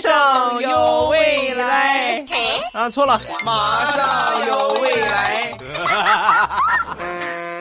[0.00, 2.24] 上有未来。
[2.72, 5.56] 啊，错了，马上有未来。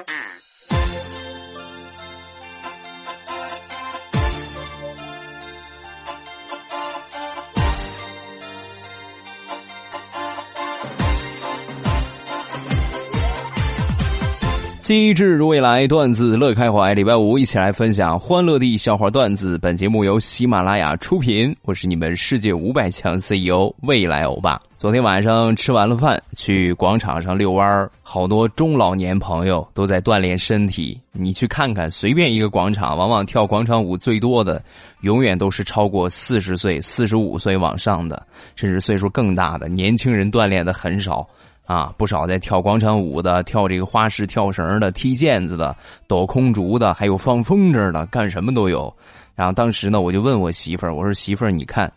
[14.90, 16.96] 机智如未来，段子乐开怀。
[16.96, 19.56] 礼拜五一起来分享欢乐的笑话段子。
[19.60, 24.60] 本节目由喜马拉雅出品，我是你们世界五百强 CEO 未来欧巴。
[24.78, 31.00] 昨天晚上吃完了饭，去广场上遛弯儿，好多中老年朋友都在锻炼身体。
[31.12, 34.60] 你去看看，随便一个广场，往往跳广场舞最多的，
[35.02, 38.26] 永远都是超过四十岁、四十五岁往上的，
[38.56, 41.28] 甚至岁数更大的年轻人锻炼的很少。
[41.70, 48.92] 啊，不少在跳广场舞的，跳这个花式跳绳的，踢毽子的，抖空竹的，还有放风筝的，干什么都有。
[49.36, 51.92] 然后当时呢，我就问我媳妇儿，我说媳妇儿，你看，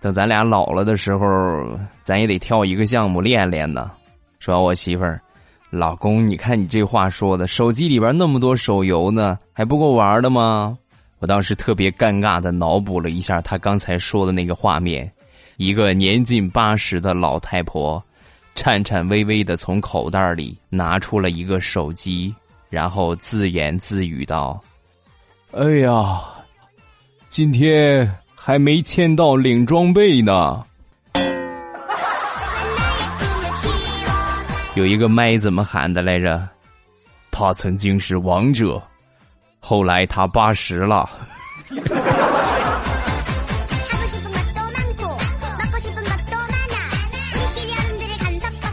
[0.00, 1.24] 等咱俩老了的时候，
[2.02, 3.92] 咱也得跳一个项目练练呢。
[4.40, 5.22] 说我媳妇儿，
[5.70, 10.76] 老公，你看你这话说的，手机里边那么多手游呢，还不够玩的吗？
[11.20, 15.08] 我当时特别尴尬的脑补了一下他刚才说的那个画面，
[15.58, 18.02] 一个年近八十的老太婆。
[18.60, 22.34] 颤颤巍巍的从口袋里拿出了一个手机，
[22.68, 24.62] 然后自言自语道
[25.56, 26.20] ：“哎呀，
[27.30, 30.62] 今天还没签到领装备呢。
[34.76, 36.46] ”有一个麦怎么喊的来着？
[37.30, 38.78] 他曾经是王者，
[39.58, 41.08] 后来他八十了。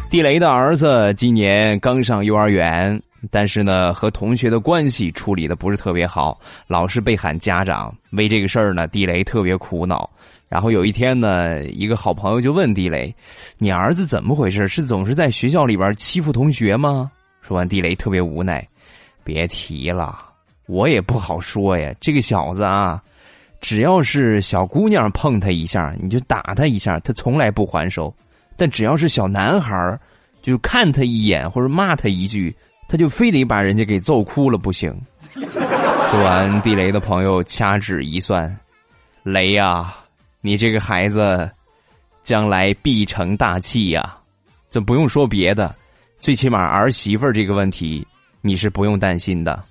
[0.09, 7.93] 地雷的儿子今年刚上幼儿园，但是呢，和同学的关系处理的不是特别好，老是被喊家长。
[8.11, 10.09] 为这个事儿呢，地雷特别苦恼。
[10.47, 13.13] 然后有一天呢，一个好朋友就问地雷
[13.59, 14.65] ：“你儿子怎么回事？
[14.65, 17.11] 是总是在学校里边欺负同学吗？”
[17.43, 18.65] 说完，地雷特别无奈
[19.25, 20.17] ：“别提了，
[20.67, 21.93] 我也不好说呀。
[21.99, 23.03] 这个小子啊，
[23.59, 28.11] 只要是小姑娘碰他一下，你就打他一下，他从来不还手。”
[28.57, 29.97] 但只要是小男孩
[30.41, 32.53] 就看他一眼或者骂他一句，
[32.89, 34.93] 他就非得把人家给揍哭了不行。
[35.31, 38.53] 说完，地雷的朋友掐指一算，
[39.23, 39.93] 雷呀，
[40.41, 41.49] 你这个孩子
[42.23, 44.17] 将来必成大器呀！
[44.69, 45.73] 这不用说别的，
[46.19, 48.05] 最起码儿媳妇这个问题
[48.41, 49.61] 你是不用担心的。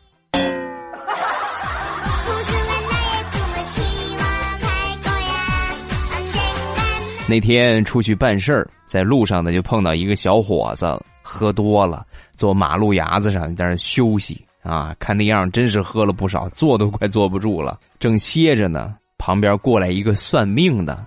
[7.29, 10.87] 那天出去办事儿，在路上呢就碰到一个小伙子，
[11.23, 12.07] 喝多了，
[12.37, 18.95] 坐马路牙子上在那休息啊，看那样真是喝了不少，坐都快坐不住了，正歇着呢。
[19.19, 21.05] 旁边过来一个算命的，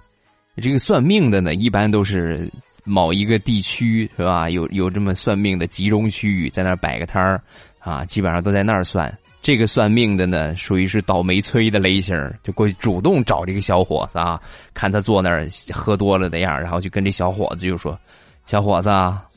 [0.58, 2.52] 这个算命的呢，一般都是
[2.84, 4.50] 某一个地区是吧？
[4.50, 7.42] 有有这么算命的集中区域，在那儿摆个摊儿
[7.80, 9.16] 啊，基本上都在那儿算。
[9.42, 12.14] 这个算命的呢，属于是倒霉催的类型，
[12.44, 14.40] 就过去主动找这个小伙子啊，
[14.74, 17.98] 看他坐那儿喝多了的样然后就跟这小伙子就说
[18.46, 18.90] ：“小伙子，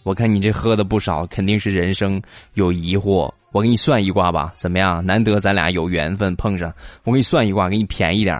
[0.02, 2.20] 我看你这喝的不少，肯定是人生
[2.54, 5.04] 有疑惑，我给你算一卦吧，怎么样？
[5.06, 6.74] 难得咱俩有缘分碰上，
[7.04, 8.36] 我给你算一卦，给你便宜点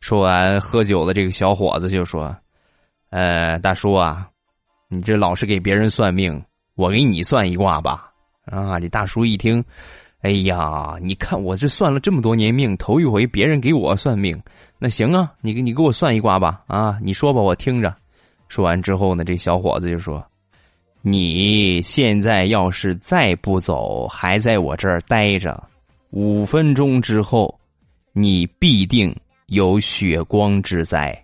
[0.00, 2.36] 说完，喝酒的这个小伙子就说
[3.10, 4.28] ：“呃，大叔啊，
[4.88, 6.42] 你这老是给别人算命，
[6.74, 8.10] 我给你算一卦吧。”
[8.50, 9.64] 啊，这大叔一听。
[10.22, 14.36] 哎呀，你看我这算了这么多年命，头一回别人给我算命，
[14.76, 17.94] 那行啊，你给你给我算一卦吧，啊，你说吧，我听着。
[18.48, 20.26] 说完之后呢，这小伙子就说
[21.02, 25.62] ：“你现在要是再不走，还在我这儿待着，
[26.10, 27.56] 五分钟之后，
[28.12, 29.14] 你必定
[29.46, 31.16] 有血光之灾。”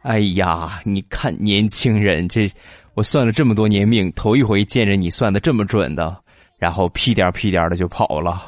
[0.00, 2.50] 哎呀，你看年轻人这。
[2.98, 6.16] 我算了这么多年命，头一回见着你算的这么准的，
[6.58, 8.44] 然后屁颠屁颠的就跑了。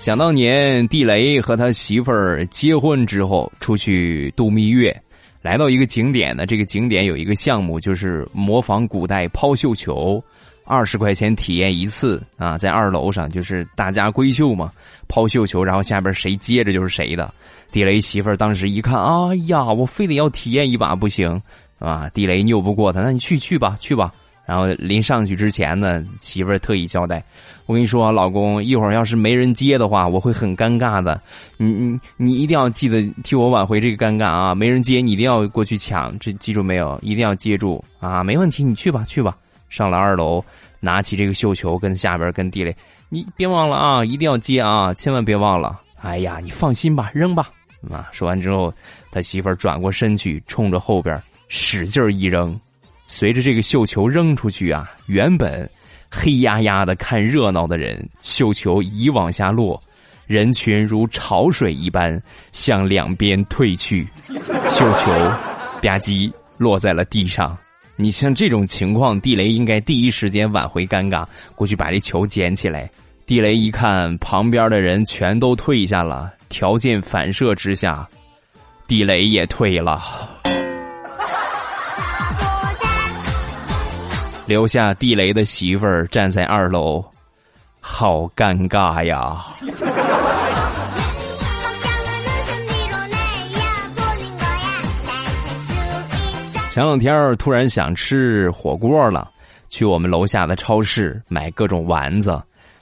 [0.00, 4.92] 想当年，地雷和他媳妇儿结婚之后出去度蜜月，
[5.40, 6.44] 来到一个景点呢。
[6.44, 10.20] 这个景点有一个项目，就是模仿古代抛绣球。
[10.64, 14.70] 二十块钱体验一次啊，在二楼上就是大家闺秀嘛，
[15.08, 17.32] 抛绣球，然后下边谁接着就是谁的。
[17.72, 21.40] 地雷媳妇儿当时一看，哎呀，我非得要体验一把不行
[21.78, 22.08] 啊！
[22.10, 24.12] 地雷拗不过他，那你去去吧，去吧。
[24.44, 27.22] 然后临上去之前呢，媳妇儿特意交代
[27.66, 31.20] ：“我跟你说，老公，一会儿要是没人接的话，我会很尴尬的。
[31.56, 34.52] 你你你一定要记得替我挽回这个尴尬啊！
[34.52, 36.98] 没人接，你一定要过去抢，这记住没有？
[37.02, 38.24] 一定要接住啊！
[38.24, 39.36] 没问题，你去吧，去吧。
[39.70, 40.44] 上了二楼，
[40.80, 42.76] 拿起这个绣球，跟下边跟地雷，
[43.08, 45.80] 你别忘了啊，一定要接啊，千万别忘了。
[46.02, 47.50] 哎呀，你放心吧，扔吧。
[47.90, 48.70] 啊，说完之后，
[49.10, 51.18] 他媳妇儿转过身去，冲着后边
[51.48, 52.58] 使劲一扔。”
[53.12, 55.68] 随着这个绣球扔出去啊，原本
[56.10, 59.82] 黑压压的看热闹的人，绣球一往下落，
[60.26, 64.06] 人群如潮水一般向两边退去，
[64.68, 65.10] 绣球
[65.82, 67.58] 吧唧落在了地上。
[68.00, 72.90] 你像这种情况，地雷应该第一时间挽回尴尬，过去把这球捡起来。
[73.26, 78.08] 地雷一看旁边的人全都退下了，条件反射之下，
[78.88, 80.02] 地雷也退了。
[84.46, 87.04] 留下地雷的媳妇儿站在二楼，
[87.80, 89.44] 好尴尬呀！
[96.70, 99.28] 前两天突然想吃火锅了，
[99.70, 102.40] 去我们楼下的超市买各种丸子，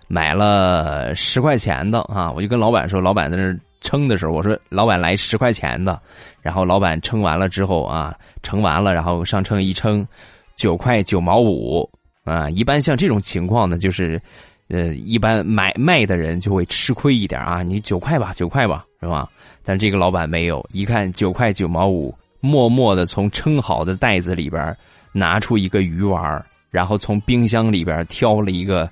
[0.09, 2.31] 买了十块钱的啊！
[2.31, 5.99] 我就跟老板说，老板在那称的时候，我说老板来十块钱的，
[6.43, 10.07] 然后老板称完了之后啊，称完了，然后上称一称。
[10.55, 11.89] 九块九毛五
[12.25, 12.51] 啊！
[12.51, 14.21] 一般像这种情况呢，就是，
[14.69, 17.63] 呃，一般买卖的人就会吃亏一点啊。
[17.63, 19.27] 你九块吧，九块吧，是吧？
[19.63, 24.77] 但这个老板没有，一看九块九毛五，默默的从称好的袋子里边
[25.13, 28.89] 拿出一个鱼丸，然后从冰箱里边挑了一个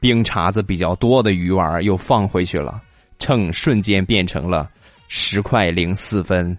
[0.00, 2.80] 冰碴子比较多的鱼丸，又放回去了，
[3.18, 4.68] 秤瞬间变成了
[5.08, 6.56] 十块零四分。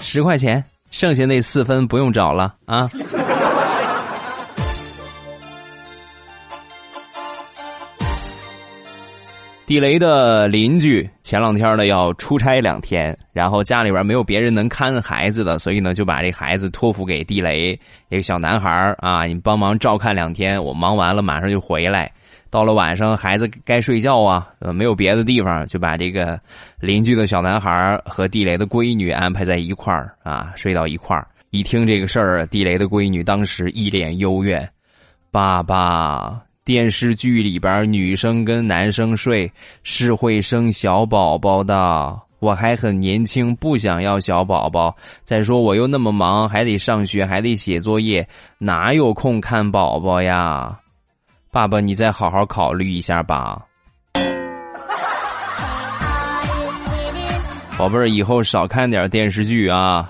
[0.00, 2.90] 十块钱，剩下那四分不用找了啊！
[9.70, 17.78] 地雷的邻居前两天呢要出差两天，然后家里边没有别人能看孩子的，所以呢就把这孩子托付给地雷
[18.08, 18.68] 一个小男孩
[18.98, 22.10] 啊，你帮忙照看两天，我忙完了马上就回来。
[22.50, 26.36] 到了晚上，孩子该睡觉啊，呃，没有别的地方，就把这个
[26.80, 31.24] 邻居的小男孩和地雷的闺女安排在一块儿啊，睡到一块儿。
[31.50, 34.68] 一听这个事儿，地雷的闺女当时一脸幽怨
[35.30, 39.50] ：“爸爸，电视剧里边女生跟男生睡
[39.82, 44.94] 是会生小宝宝的，我还很年轻，不想要小宝宝。
[45.24, 48.28] 再说我又那么忙，还得上学，还得写作业，
[48.58, 50.78] 哪有空看宝宝呀？”
[51.50, 53.60] 爸爸，你再好好考虑一下吧，
[57.76, 60.08] 宝贝儿，以后少看点电视剧啊。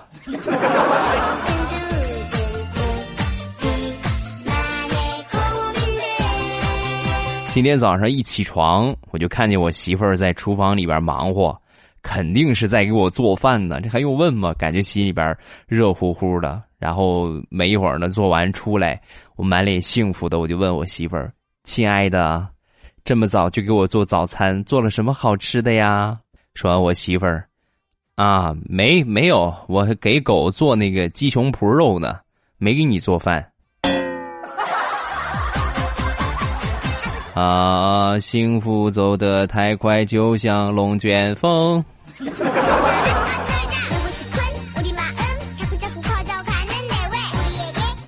[7.61, 11.55] 今天早上一起床，我就看见我媳妇儿在厨房里边忙活，
[12.01, 13.83] 肯定是在给我做饭呢。
[13.83, 14.55] 这还用问吗？
[14.55, 15.37] 感觉心里边
[15.69, 16.63] 热乎乎的。
[16.79, 18.99] 然后没一会儿呢，做完出来，
[19.37, 21.31] 我满脸幸福的，我就问我媳妇儿
[21.65, 22.49] ：“亲爱的，
[23.05, 26.19] 这么早就给我做早餐，做了什么好吃的呀？”
[26.57, 27.47] 说完，我媳妇儿
[28.17, 32.21] ：“啊，没没有，我给狗做那个鸡胸脯肉呢，
[32.57, 33.47] 没给你做饭。”
[37.35, 41.85] 啊，幸福走得太快，就像龙卷风。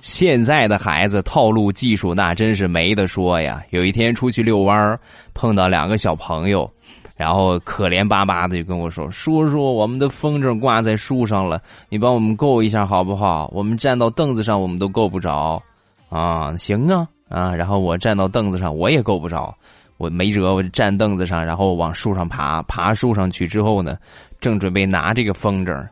[0.01, 3.61] 现在的孩子套路技术那真是没得说呀！
[3.71, 4.99] 有一天出去遛弯儿，
[5.33, 6.69] 碰到两个小朋友，
[7.17, 13.49] 然后可怜巴巴的就跟我说：“叔叔，我们的风筝挂在树上了，你帮我们够一下好不好？
[13.53, 15.61] 我们站到凳子上我们都够不着。”
[16.09, 17.53] 啊，行啊，啊！
[17.55, 19.55] 然后我站到凳子上我也够不着，
[19.97, 22.61] 我没辙，我站凳子上，然后往树上爬。
[22.63, 23.97] 爬树上去之后呢，
[24.39, 25.87] 正准备拿这个风筝，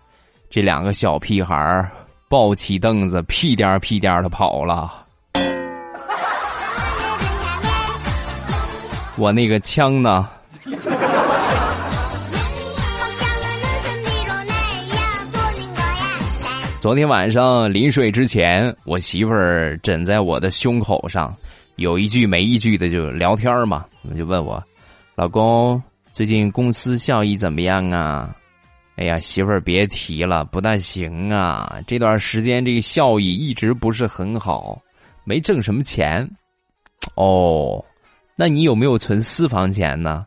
[0.49, 1.89] 这两个小屁孩儿。
[2.29, 5.05] 抱起凳子，屁颠儿屁颠儿的跑了。
[9.17, 10.29] 我那个枪呢？
[16.81, 21.31] 昨天晚上临睡之前，我媳妇儿枕在我的胸口上，
[21.75, 23.85] 有一句没一句的就聊天嘛，
[24.17, 24.61] 就问我，
[25.13, 25.79] 老公
[26.11, 28.35] 最近公司效益怎么样啊？
[28.95, 31.79] 哎呀，媳妇儿别提了，不大行啊！
[31.85, 34.81] 这段时间这个效益一直不是很好，
[35.23, 36.27] 没挣什么钱。
[37.13, 37.85] 哦，
[38.35, 40.25] 那你有没有存私房钱呢？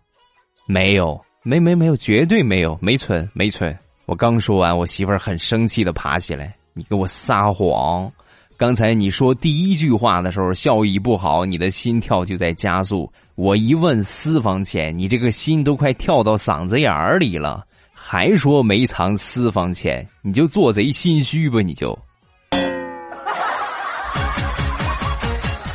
[0.68, 3.76] 没有，没没没有，绝对没有，没存没存。
[4.06, 8.10] 我刚说完，我媳妇儿很生气的爬起来：“你给我撒谎！
[8.56, 13.10] 刚才你说第一句话的时候，效益不好，你的心跳就在加速。
[13.34, 21.98] 我一问私房钱，你这个心都快跳到嗓子眼儿里了，还说没藏私房钱，你就做贼心虚吧，你就。”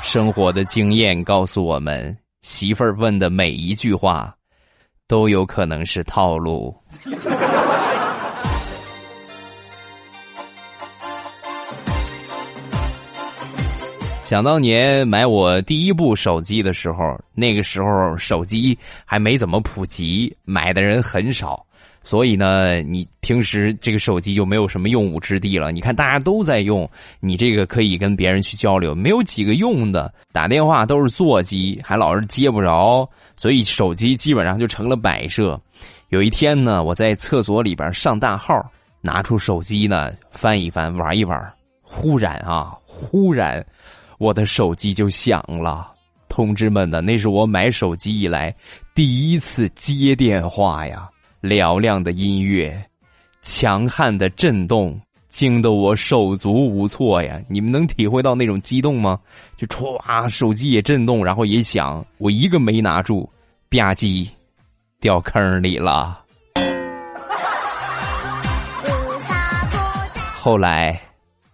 [0.04, 4.32] 生活的经验告诉我们，媳妇儿问的每一句话，
[5.08, 6.76] 都有可能是套路。
[14.30, 21.66] 想当年买我第一部手机的时候，那个时候手机还没怎么普及，买的人很少。
[22.04, 25.72] 所以呢，你平时这个手机就没有什么用武之地了。
[25.72, 26.88] 你看大家都在用，
[27.20, 30.14] 你这个可以跟别人去交流，没有几个用的。
[30.32, 35.60] 打电话都是座机，还老是接不着，所以手机基本上就成了摆设。
[36.10, 38.64] 有一天呢，我在厕所里边上大号，
[39.02, 41.52] 拿出手机呢翻一翻，玩一玩。
[41.82, 43.66] 忽然啊，忽然，
[44.20, 45.92] 我的手机就响了。
[46.28, 48.56] 同志们呢，那是我买手机以来
[48.94, 51.10] 第一次接电话呀。
[51.42, 52.86] 嘹亮的音乐，
[53.42, 55.00] 强悍的震动，
[55.30, 57.42] 惊得我手足无措呀！
[57.48, 59.18] 你们能体会到那种激动吗？
[59.56, 63.24] 就歘，手机也震动，然后也响，我一个没拿住，
[63.70, 64.30] 吧唧，
[65.00, 66.26] 掉坑里了。
[70.36, 71.00] 后来，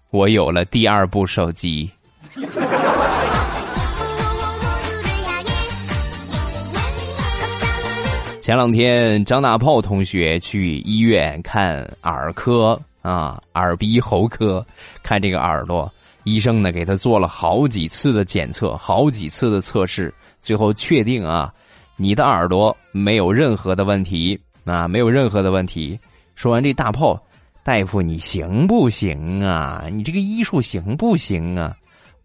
[0.10, 1.88] 我有了第二部手机。
[8.42, 14.64] 前两天，张大炮同学去医院看耳科啊，耳鼻喉科，
[15.02, 15.90] 看这个耳朵。
[16.26, 21.54] 医生呢，给他做了好几次的检测，好几次的测试，最后确定啊，
[21.96, 25.98] 你的耳朵没有任何的问题啊，没有任何的问题。
[26.36, 27.18] 说完这大炮，
[27.64, 29.86] 大夫你行不行啊？
[29.90, 31.74] 你这个医术行不行啊？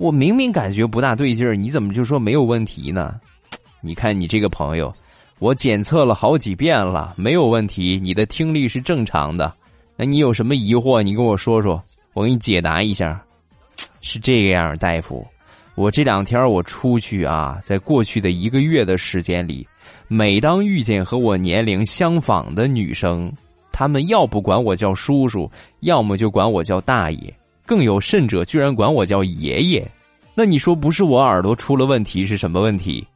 [0.01, 3.21] 我明明感觉不大对劲儿，你怎么就说没有问题呢？
[3.83, 4.91] 你看你这个朋友。
[5.39, 9.53] 我检测了好几遍了，没有问题，你的听力是正常的。
[9.97, 11.03] 那你有什么疑惑？
[11.03, 11.83] 你跟我说说，
[12.15, 13.23] 我给你解答一下。
[14.01, 15.27] 是这样，大夫，
[15.75, 19.69] 我这两天我出去啊，在过去的一个月的时间里，
[20.09, 23.31] 每当遇见和我年龄相仿的女生，
[23.71, 27.35] 她们要不管我叫叔叔，要么就管我叫大爷，
[27.71, 29.89] 更有甚者，居然管我叫爷爷。
[30.35, 33.07] 那你说，不是我耳朵出了问题，是什么问题？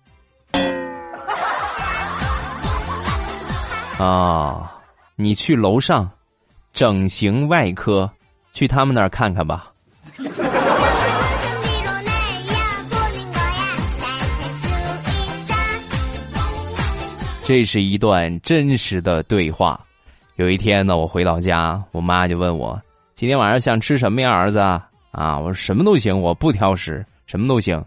[3.98, 4.72] 啊，
[5.16, 6.08] 你去楼上，
[6.72, 8.08] 整形外科，
[8.52, 9.72] 去他们那儿看看吧。
[17.42, 19.80] 这是一段真实的对话。
[20.36, 22.80] 有一天呢，我回到家，我妈就问我
[23.14, 24.58] ：“今天晚上想吃什么呀，儿子？”
[25.12, 27.82] 啊，我说什么都行，我不挑食，什么都行。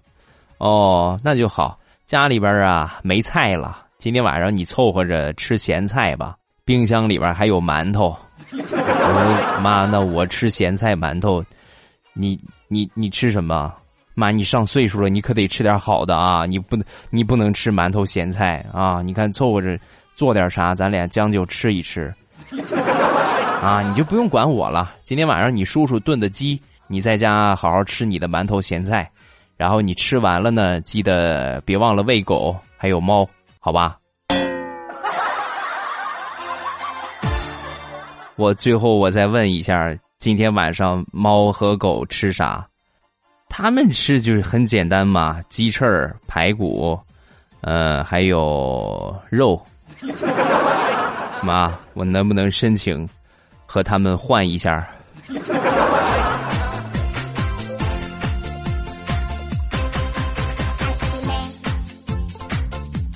[0.57, 3.85] 哦，那就好，家里边啊没菜了。
[3.97, 8.15] 今天晚上你凑合着吃咸菜吧，冰箱里边还有馒头。
[8.53, 11.43] 我说妈，那我吃咸菜馒头，
[12.13, 13.73] 你你你吃什么？
[14.13, 16.45] 妈，你上岁数了，你可得吃点好的啊！
[16.45, 19.01] 你不能你不能吃馒头咸菜啊！
[19.03, 19.77] 你看凑合着
[20.15, 22.13] 做点啥，咱俩将就吃一吃。
[23.61, 24.93] 啊，你就不用管我了。
[25.03, 29.09] 今天晚上你叔叔炖的鸡，你在家好好吃你的馒头咸菜，
[29.57, 33.27] 然后你吃完了呢，记得别忘了喂狗还有猫。
[33.59, 33.97] 好吧，
[38.35, 42.65] 我最后我再问一下，今天晚上猫和狗吃啥？
[43.49, 46.97] 他们吃就是很简单嘛，鸡翅儿、排骨，
[47.61, 49.59] 呃，还有肉。
[51.43, 53.07] 妈，我能不能申请
[53.67, 54.87] 和他们换一下？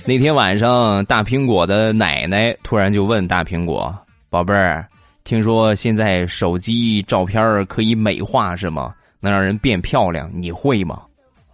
[0.04, 3.96] 那天晚上，大苹果的奶奶突然就问大苹果
[4.28, 4.84] ：“宝贝儿，
[5.22, 8.92] 听说现在手机照片可以美化是吗？
[9.20, 11.02] 能让人变漂亮，你会吗？”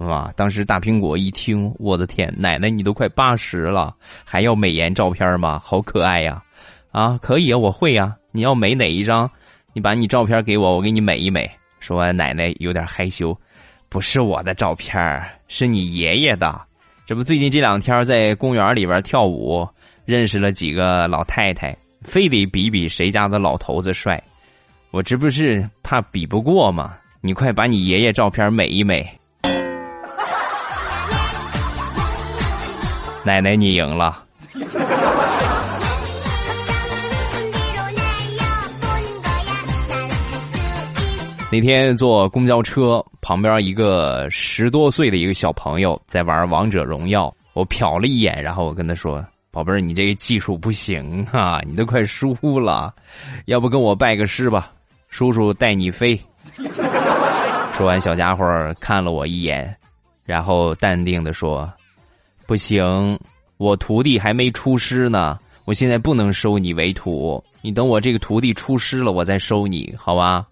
[0.00, 0.32] 啊！
[0.34, 5.60] 当时大苹果一听，我的天，奶奶你都快八十了，还要美颜照片吗？
[5.62, 6.42] 好可爱呀！
[6.90, 8.16] 啊，可以啊，我会呀。
[8.30, 9.30] 你要美哪一张？
[9.74, 11.48] 你把你照片给我，我给你美一美。
[11.78, 13.38] 说完，奶奶有点害羞
[13.88, 14.98] ：“不是我的照片，
[15.46, 16.60] 是你爷爷的。”
[17.06, 19.66] 这不，最近这两天在公园里边跳舞，
[20.04, 24.20] 认识了几个老太太，非得比比谁家的老头子帅。
[24.90, 26.96] 我这不是怕比不过吗？
[27.20, 29.06] 你快把你爷爷照片美一美。
[33.24, 34.24] 奶奶，你赢了。
[41.50, 47.34] 那天坐公交车，旁边一个十多岁的一个小朋友在玩王者荣耀。
[47.54, 52.94] 我瞟了一眼，然后我跟他说：“宝贝儿，你这个技术不行啊，你都快输了，
[53.46, 54.70] 要不跟我拜个师吧，
[55.08, 56.20] 叔叔带你飞。
[57.72, 58.44] ”说完，小家伙
[58.78, 59.74] 看了我一眼，
[60.26, 61.66] 然后淡定的说
[62.46, 63.18] ：“不行，
[63.56, 67.42] 我徒弟还没出师呢，我现在不能收你为徒。
[67.62, 70.46] 你等我这个徒弟出师了，我再收你，好吧？”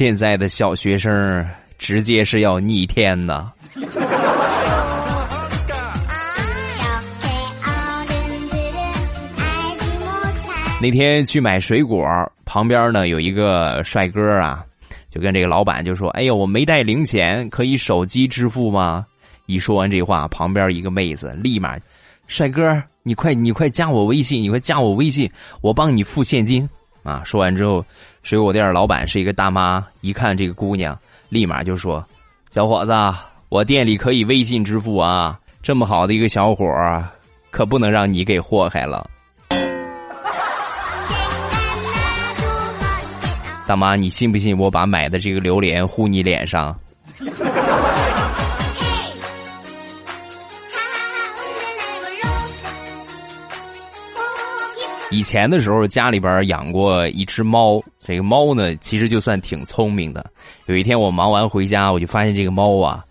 [0.00, 3.52] 现在的小学生直接是要逆天呐！
[10.80, 12.02] 那天去买水果，
[12.46, 14.64] 旁边呢有一个帅哥啊，
[15.10, 19.04] 就跟这个老板就说：“哎呦，我没带零钱，可以手机支付吗？”
[19.44, 21.76] 一说完这话，旁边一个妹子立马
[22.26, 25.30] ：“帅哥，你快你快加我微信，你快加我微信，
[25.60, 26.66] 我帮你付现金。”
[27.02, 27.22] 啊！
[27.24, 27.84] 说完之后，
[28.22, 32.04] 水果店老板是一个大妈，一看这个姑娘，立马就说
[32.50, 32.92] ：“小伙子，
[33.48, 35.38] 我店里可以微信支付啊！
[35.62, 37.04] 这么好的一个小伙儿，
[37.50, 39.08] 可不能让你给祸害了。”
[43.66, 46.78] 大妈，你信不信我把买的这个榴莲糊你脸上？
[55.10, 57.82] 以前的时候，家里边养过一只猫。
[58.04, 60.24] 这个猫呢，其实就算挺聪明的。
[60.66, 63.04] 有一天我忙完回家，我就发现这个猫啊，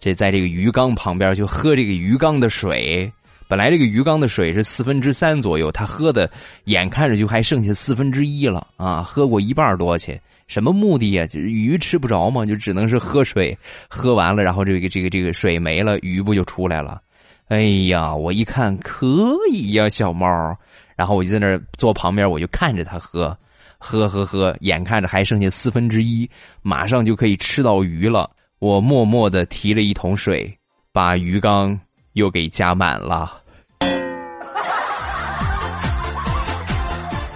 [0.00, 3.10] 这在这个鱼缸旁边就喝这个鱼缸的水。
[3.46, 6.28] 本来这个鱼缸的水是四分之三左右，它喝的
[6.64, 9.02] 眼看着就还剩下四分之一了啊！
[9.02, 11.26] 喝过一半多去，什么目的呀？
[11.26, 13.56] 就是鱼吃不着嘛，就只能是喝水。
[13.88, 17.00] 喝完了，然后这个这个这个水没了，鱼不就出来了？
[17.48, 20.56] 哎呀，我一看可以呀，小猫。
[20.96, 23.36] 然后我就在那儿坐旁边，我就看着他喝，
[23.78, 26.28] 喝喝喝，眼看着还剩下四分之一，
[26.62, 28.30] 马上就可以吃到鱼了。
[28.60, 30.56] 我默默的提了一桶水，
[30.92, 31.78] 把鱼缸
[32.12, 33.40] 又给加满了。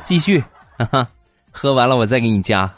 [0.05, 0.43] 继续，
[0.79, 1.09] 哈哈，
[1.51, 2.73] 喝完了我再给你加。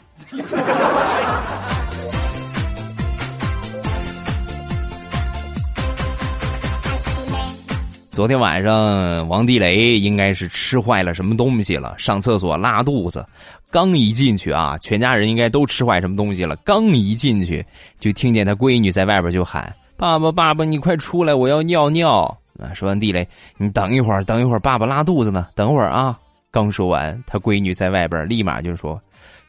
[8.11, 13.25] 昨天晚上，王地雷应该是吃坏了什么东西了，上厕所拉肚子，
[13.71, 16.53] 刚一进去啊，全家人应该都吃坏什么东西了。
[16.57, 17.65] 刚一进去，
[18.01, 26.19] 就听见他闺女在外边就喊：“爸爸，爸爸，你快出来，我要尿尿。”啊，说完地雷，你等一会儿，等一会儿，爸爸拉肚子呢，等会儿啊。
[26.51, 29.01] 刚说完，他闺女在外边立马就说：“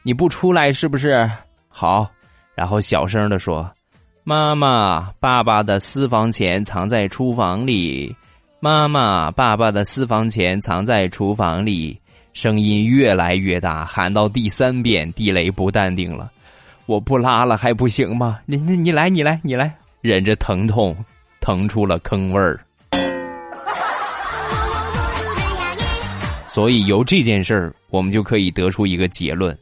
[0.03, 1.29] 你不出来是不是？”
[1.67, 2.09] 好，
[2.55, 3.69] 然后小声的说
[4.23, 8.15] ：“妈妈，爸爸的私房钱藏在厨房里。”
[8.63, 11.99] 妈妈，爸爸的私房钱藏在厨房里。
[12.31, 16.31] 声音越来越大，喊到第三遍，地雷不淡定了。
[16.85, 18.39] 我不拉了还不行吗？
[18.45, 20.95] 你你你来，你来，你来，忍着疼痛，
[21.41, 22.57] 腾出了坑味儿。
[26.47, 29.53] 所以由这件事儿，我们就可以得出一个结论：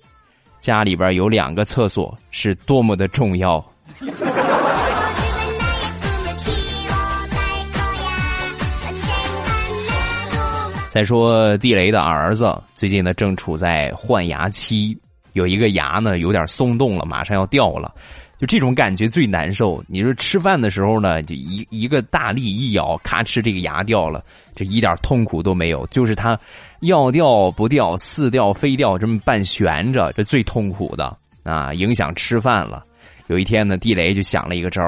[0.59, 3.65] 家里边有两个厕所是多么的重要。
[10.91, 14.93] 再说地雷的儿子最近呢正处在换牙期，
[15.31, 17.95] 有一个牙呢有点松动了，马上要掉了，
[18.37, 19.81] 就这种感觉最难受。
[19.87, 24.21] 你说吃饭的时候呢，就一一个大力一咬，咔哧这个牙掉了，
[24.53, 25.87] 这一点痛苦都没有。
[25.87, 26.37] 就是它
[26.81, 32.83] 要掉不掉，似掉非掉，这么半悬着，这最痛苦的啊，影响吃饭了。
[33.27, 34.81] 有一天呢，地雷就想了一个招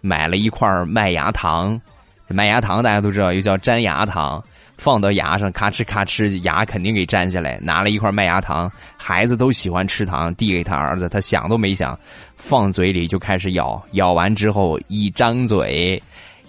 [0.00, 1.80] 买了一块麦芽糖。
[2.26, 4.42] 麦芽糖大家都知道，又叫粘牙糖。
[4.76, 7.58] 放到牙上，咔哧咔哧，牙肯定给粘下来。
[7.62, 11.98] 拿了一块麦芽糖，孩子都喜欢吃糖，递给他儿子，他想都没想，
[12.36, 13.82] 放嘴里就开始咬。
[13.92, 16.00] 咬完之后，一张嘴，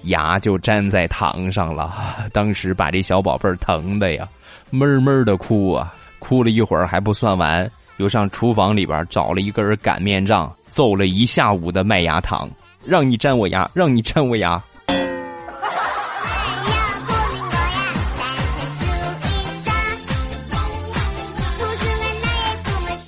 [0.04, 1.94] 牙就粘在糖上了。
[2.34, 4.28] 当时把这小宝贝儿疼的呀，
[4.70, 12.50] 闷闷的哭啊，哭了一会儿还不算完，又上厨房里边找了一根擀面杖，揍了一下午的麦芽糖，
[12.86, 14.62] 让你粘我牙，让你粘我牙。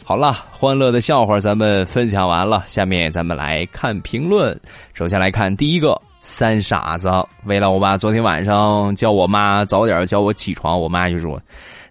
[0.10, 4.60] 好了，欢乐的笑话咱们分享完了，下面咱们来看评论。
[4.92, 7.12] 首先来看第一个，三傻子。
[7.46, 11.40] 为了我爸昨天晚上叫我妈早点叫我起床，我妈就说：“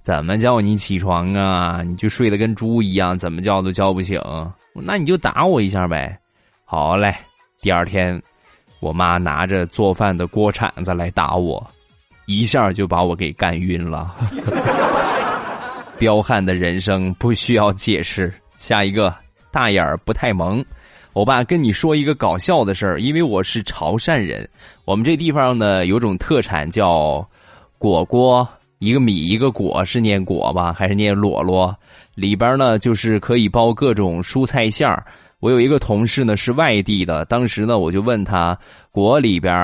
[0.03, 1.81] 怎么叫你起床啊？
[1.87, 4.21] 你就睡得跟猪一样，怎么叫都叫不醒。
[4.75, 6.19] 那你就打我一下呗。”
[6.67, 7.15] 好嘞。
[7.63, 8.21] 第二天，
[8.81, 11.65] 我妈拿着做饭的锅铲子来打我，
[12.27, 14.13] 一下就把我给干晕了。
[15.99, 18.33] 彪悍的人生不需要解释。
[18.57, 19.15] 下一个
[19.51, 20.65] 大眼儿不太萌，
[21.13, 24.49] 我爸跟你说一个搞笑的事儿，因为我是潮汕人，
[24.85, 27.27] 我们这地方呢有种特产叫
[27.79, 31.75] 果果，一个米一个果，是念果吧还是念裸裸？
[32.15, 35.05] 里边呢就是可以包各种蔬菜馅儿。
[35.39, 38.59] 我有一个同事呢是外地的，当时呢我就问他
[38.91, 39.55] 果里边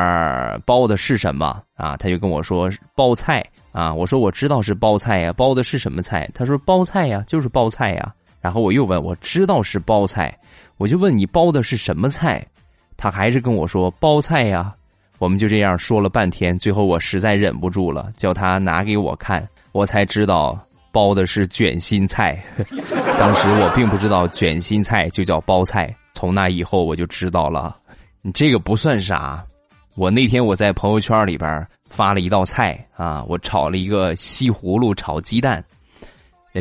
[0.64, 1.96] 包的是什么啊？
[1.96, 3.92] 他就跟我说包菜啊。
[3.92, 6.26] 我说我知道是包菜呀，包的是什么菜？
[6.32, 8.14] 他说包菜呀，就是包菜呀。
[8.40, 10.34] 然后我又问，我知道是包菜，
[10.78, 12.42] 我就问你包的是什么菜？
[12.96, 14.74] 他还是跟我说包菜呀。
[15.18, 20.58] 我们就这样说了半天，最后我实在忍不住了，叫他拿给我看，我才知道
[20.92, 22.42] 包的是卷心菜。
[23.18, 27.76] 当时我并不知道卷心菜就叫包菜，从那以后我就知道了。
[28.22, 29.42] 你这个不算啥，
[29.94, 35.64] 我那天我在朋友圈里边发了一道菜啊，我炒了一个西葫芦炒鸡蛋。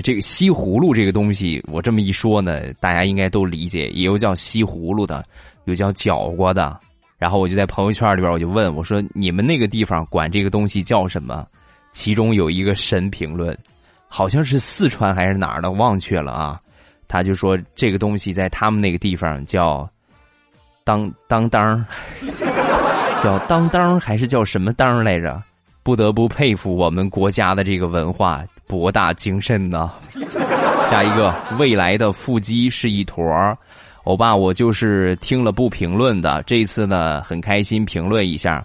[0.03, 5.25] 这个西葫芦这个东西，我这么一说呢，大家应该都理解，也有叫西葫芦的，
[5.65, 6.79] 有叫角瓜的。
[7.17, 11.45] 然后我就在朋友圈里边，我就问我说：“你们那个地方管这个东西叫什么？”
[11.93, 13.55] 其中有一个神评论，
[14.07, 16.59] 好像是四川还是哪儿的，忘却了啊。
[17.07, 19.87] 他就说这个东西在他们那个地方叫
[20.83, 21.85] 当当当，
[23.23, 25.41] 叫当当还是叫什么当来着？
[25.81, 28.43] 不得不佩服我们国家的这个文化。
[28.67, 29.89] 博大精深呢。
[30.91, 33.57] 下一个，未来的腹肌是一坨儿。
[34.03, 36.43] 欧巴，我就是听了不评论的。
[36.43, 38.61] 这次呢，很开心评论一下。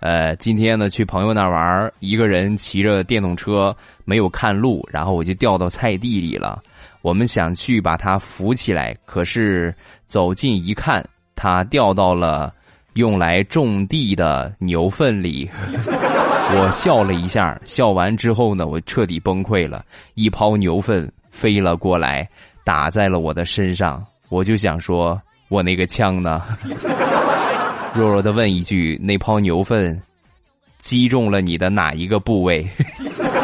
[0.00, 6.62] 呃，今天呢去朋友那玩，一个人骑着电动车没有看路，然后我就掉到菜地里了。
[7.02, 9.74] 我们想去把它扶起来，可是
[10.06, 11.04] 走近一看，
[11.36, 12.54] 它掉到了
[12.94, 15.48] 用来种地的牛粪里。
[16.50, 19.84] 我笑了一下，笑完之后呢，我彻底崩溃了。
[20.14, 22.28] 一泡牛粪飞了过来，
[22.64, 24.04] 打在了我的身上。
[24.30, 26.42] 我就想说，我那个枪呢？
[27.94, 30.00] 弱弱的问一句：那泡牛粪
[30.78, 32.66] 击中了你的哪一个部位？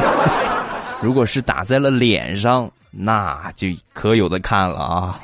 [1.02, 5.20] 如果是打在了脸上，那就可有的看了啊！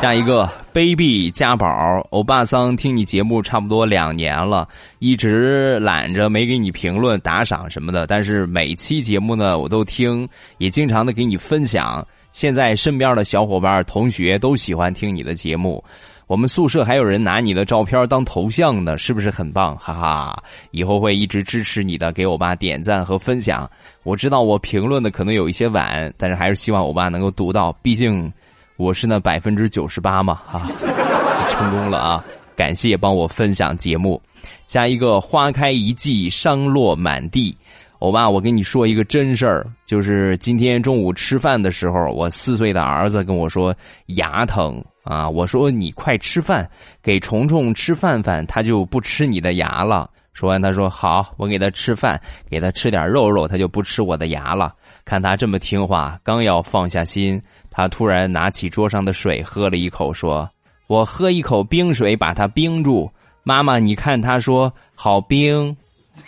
[0.00, 1.68] 下一个，baby 家宝，
[2.08, 4.66] 欧巴桑听你节目差不多两年了，
[4.98, 12.02] 一直懒着没给你评论打赏什么的，但是每期节目呢我都听，也经常的给你分享。
[12.32, 15.84] 现在身边的小伙伴、同学都喜欢听你的节目，
[16.26, 19.76] 我们宿舍还有人拿你的照片当头像呢，是不是很棒？
[19.76, 23.70] 哈哈，以后会一直支持你的，给欧巴点赞和分享。
[24.02, 28.32] 我知道我评论的可能有一些晚，但是还是希望欧巴能够读到，毕竟。
[28.80, 30.64] 我是那百分之九十八嘛，啊，
[31.50, 32.24] 成功了啊！
[32.56, 34.18] 感谢帮我分享节目。
[34.66, 37.54] 下一个花开一季，伤落满地。
[37.98, 43.74] 欧巴，我跟你说一个真事儿，就是今天中午吃饭的时候，我四岁的儿子跟我说
[44.06, 45.28] 牙疼啊。
[45.28, 46.66] 我说你快吃饭，
[47.02, 50.08] 给虫虫吃饭饭，他就不吃你的牙了。
[50.32, 54.72] 说完，他说好，我给他吃饭，给他吃点肉肉，他就不吃我的牙了。
[55.04, 57.38] 看他这么听话，刚要放下心。
[57.80, 60.46] 他突然拿起桌上的水喝了一口，说
[60.86, 63.10] ：“我喝一口冰水，把它冰住。”
[63.42, 65.74] 妈妈，你看，他说好冰。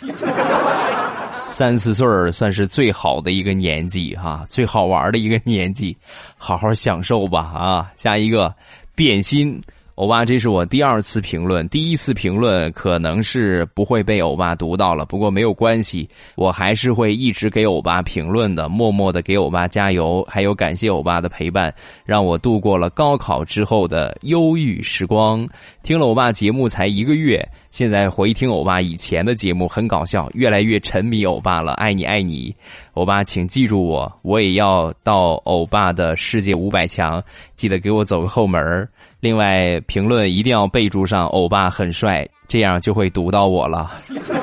[1.47, 5.95] 三四岁儿算是最好的一个年纪哈，最好玩的一个年纪，
[6.39, 7.93] 好好享受吧啊！
[7.97, 8.55] 下一个
[8.95, 9.61] 变心。
[10.03, 21.73] 欧巴，这是我第二次评论，第一次评论可能是不会被欧巴读到了，不过没有关系，我还是会一直给欧巴评论的，默默的给欧巴加油，还有感谢欧巴的陪伴，
[22.05, 25.49] 让我度过了高考之后的忧郁时光。
[25.85, 32.53] 听了欧巴节目才一个月，现在回听欧巴以前的节目很搞笑，越来越沉迷欧巴了，爱你爱你，
[32.95, 37.23] 欧巴，请记住我，我也要到欧巴的世界五百强，
[37.55, 38.89] 记得给我走个后门儿。
[39.23, 43.93] 另外，评论一定要备注上“欧巴很帅”，这样就会读到我了。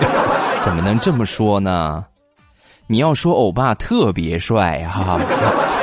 [0.64, 2.06] 怎么能这么说呢？
[2.88, 5.20] 你要说欧巴特别帅哈。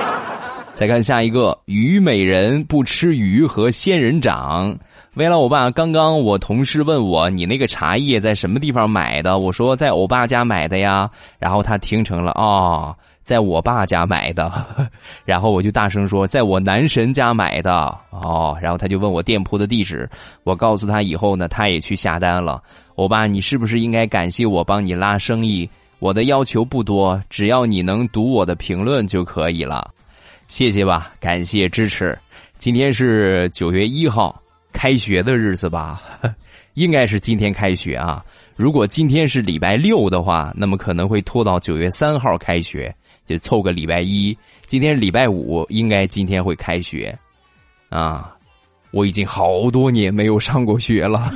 [0.73, 4.75] 再看下一个，虞美人不吃鱼和仙人掌。
[5.15, 11.11] 为了欧巴，刚刚我同事问我你那个茶叶在什么地方买的，我说在欧巴家买的呀。
[11.39, 12.97] 然后他听成了哦。
[13.27, 14.53] 在我爸家买的，
[15.27, 17.73] 然后我就大声说，在我男神家买的
[18.11, 20.09] 哦，然后他就问我店铺的地址，
[20.45, 22.63] 我告诉他以后呢，他也去下单了。
[22.95, 25.69] 欧巴，你是不是应该感谢我帮你拉生意？
[25.99, 29.91] 我的要求不多，只要你能读我的评论就可以了，
[30.47, 32.17] 谢谢吧，感谢支持。
[32.61, 34.41] 今天是九月一号，
[34.73, 36.01] 开学的日子吧，
[36.75, 38.25] 应该是今天开学啊。
[38.55, 42.95] 如果今天是礼拜六的话，那么可能会拖到九月三号开学。
[43.27, 44.37] 就凑个礼拜一。
[44.67, 47.17] 今天礼拜五，应该今天会开学，
[47.89, 48.35] 啊，
[48.93, 51.31] 我已经好多年没有上过学了，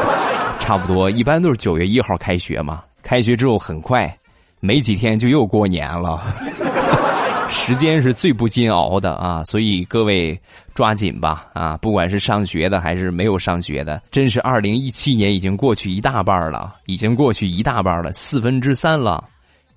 [0.60, 2.82] 差不多一般都是九月一号开学嘛。
[3.02, 4.14] 开学之后很快，
[4.60, 6.22] 没几天就又过年了。
[7.50, 10.40] 时间是最不禁熬的啊，所以各位
[10.72, 11.76] 抓紧吧啊！
[11.78, 19.24] 不管是上学的还是没有上学的，真是二零一七年已经过去一大半了，已经过去一大半了，四分之三了，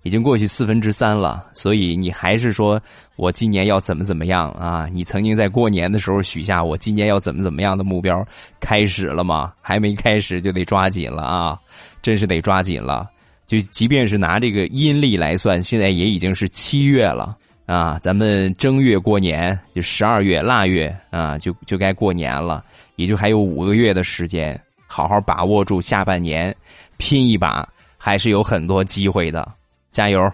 [0.04, 1.44] 已经过去四分之三了。
[1.54, 2.80] 所以你还是说
[3.16, 4.88] 我今年要怎么怎么样啊？
[4.92, 8.24] 你曾经在过年的时候许下我今年要怎么怎么样的目标，
[8.60, 9.52] 开始了吗？
[9.62, 11.60] 还没开始就得抓紧了啊！
[12.02, 13.10] 真是得抓紧了。
[13.46, 17.38] 就即便是拿这个阴历来算，现在也已经是七月了。
[17.66, 22.62] 啊，咱们正月过年，就十二月腊月啊，就就该过年了，
[22.98, 26.54] 也就还有五个月的时间，好好把握住下半年，
[26.98, 27.66] 拼一把，
[27.98, 29.50] 还是有很多机会的，
[29.94, 30.30] 加油！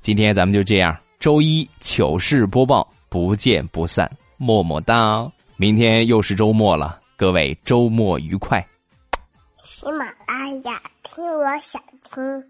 [0.00, 5.26] 今天咱们就这样，周一糗事播报，不见不散，么么哒！
[5.56, 8.64] 明天又是周末了，各位周末愉快。
[9.62, 12.44] 喜马拉雅，听我想听。